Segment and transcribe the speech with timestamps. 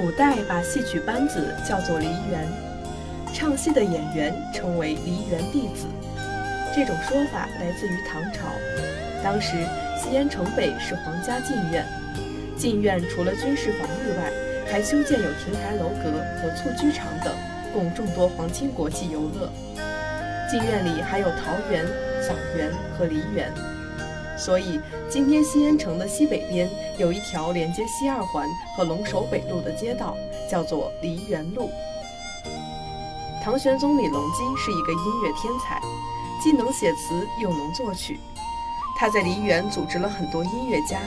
[0.00, 2.48] 古代把戏曲班子叫做梨园，
[3.34, 5.84] 唱戏的演员称为梨园弟子。
[6.74, 8.46] 这种说法来自于唐朝，
[9.22, 9.58] 当时
[9.98, 11.84] 西安城北是皇家禁院，
[12.56, 14.32] 禁院除了军事防御外，
[14.72, 17.34] 还修建有亭台楼阁和蹴鞠场等，
[17.74, 19.52] 供众多皇亲国戚游乐。
[20.50, 21.84] 禁院里还有桃园、
[22.26, 23.52] 枣园和梨园。
[24.40, 30.16] 所以，今天西安城的西北边有一条连接西二环和龙首北路的街道，
[30.50, 31.68] 叫做梨园路。
[33.44, 35.78] 唐玄宗李隆基是一个音乐天才，
[36.42, 38.18] 既能写词又能作曲。
[38.98, 40.98] 他在梨园组织了很多音乐家，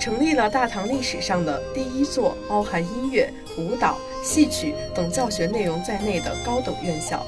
[0.00, 7.24] 成立了大唐历史上的第一座包含音乐、舞蹈、戏曲等教学内容在内的高等院校。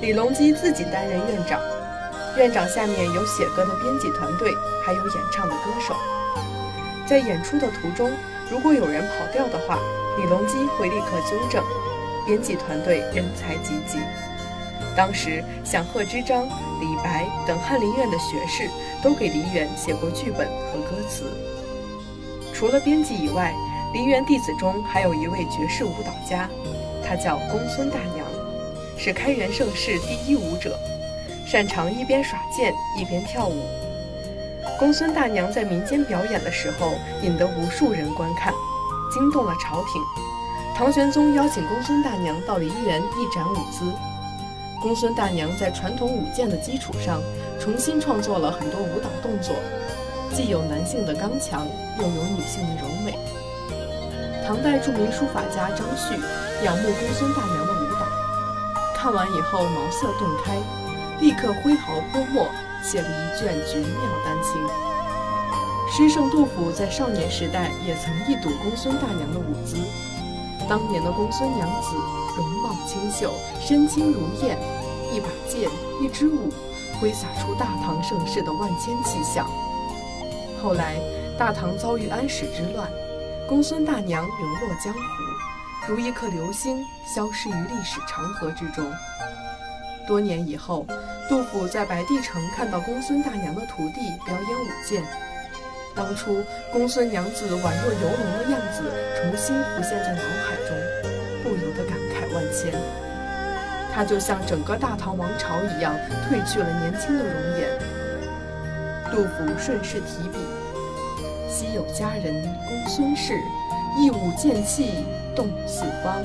[0.00, 1.60] 李隆基自己担任院长。
[2.36, 4.50] 院长下面有写歌的编辑团队，
[4.84, 5.94] 还有演唱的歌手。
[7.06, 8.10] 在演出的途中，
[8.50, 9.78] 如果有人跑调的话，
[10.18, 11.62] 李隆基会立刻纠正。
[12.26, 13.98] 编辑团队人才济济。
[14.96, 16.48] 当时像贺知章、
[16.80, 18.68] 李白等翰林院的学士，
[19.02, 21.24] 都给梨园写过剧本和歌词。
[22.52, 23.54] 除了编辑以外，
[23.92, 26.48] 梨园弟子中还有一位绝世舞蹈家，
[27.06, 28.26] 他叫公孙大娘，
[28.96, 30.76] 是开元盛世第一舞者。
[31.46, 33.62] 擅长一边耍剑一边跳舞。
[34.78, 38.52] 公孙大娘在民间表演的时候，引得无数人观看，
[39.12, 40.02] 惊动了朝廷。
[40.76, 43.84] 唐玄宗邀请公孙大娘到梨园一展舞姿。
[44.82, 47.22] 公孙大娘在传统舞剑的基础上，
[47.60, 49.54] 重新创作了很多舞蹈动作，
[50.32, 51.66] 既有男性的刚强，
[51.98, 53.16] 又有女性的柔美。
[54.46, 56.14] 唐代著名书法家张旭
[56.64, 58.06] 仰慕公孙大娘的舞蹈，
[58.96, 60.58] 看完以后茅塞顿开。
[61.20, 62.48] 立刻挥毫泼墨，
[62.82, 64.60] 写了一卷绝妙丹青。
[65.90, 69.76] 诗圣杜甫在少年时代也曾一睹公孙大娘的舞姿。
[70.68, 71.94] 当年的公孙娘子
[72.36, 74.58] 容貌清秀，身轻如燕，
[75.12, 75.68] 一把剑，
[76.00, 76.50] 一支舞，
[77.00, 79.46] 挥洒出大唐盛世的万千气象。
[80.62, 80.96] 后来
[81.38, 82.90] 大唐遭遇安史之乱，
[83.46, 85.00] 公孙大娘流落江湖，
[85.86, 86.82] 如一颗流星，
[87.14, 88.90] 消失于历史长河之中。
[90.06, 90.86] 多年以后，
[91.28, 95.02] 杜甫在白帝城看到公孙大娘的徒弟表演舞剑，
[95.94, 96.42] 当初
[96.72, 98.82] 公孙娘子宛若游龙的样子
[99.16, 100.76] 重新浮现在脑海中，
[101.42, 102.72] 不由得感慨万千。
[103.94, 105.94] 她就像整个大唐王朝一样，
[106.28, 107.68] 褪去了年轻的容颜。
[109.10, 110.38] 杜甫顺势提笔
[111.48, 113.34] ：“昔有佳人公孙氏，
[113.96, 115.04] 一舞剑气
[115.36, 116.20] 动四方。”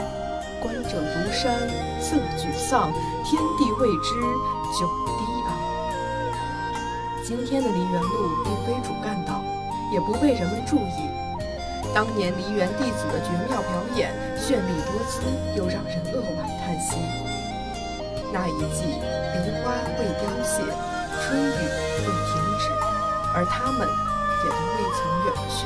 [0.62, 1.58] 观者如山
[2.00, 2.92] 色沮丧，
[3.24, 4.14] 天地为之
[4.78, 5.50] 久低昂。
[7.26, 9.42] 今天的梨园路并非主干道，
[9.92, 11.10] 也不被人们注意。
[11.94, 15.22] 当年梨园弟子的绝妙表演，绚丽多姿，
[15.56, 16.98] 又让人扼腕叹息。
[18.32, 21.62] 那一季，梨花未凋谢，春雨
[21.98, 22.70] 未停止，
[23.34, 23.88] 而他们
[24.44, 25.66] 也都未曾远去。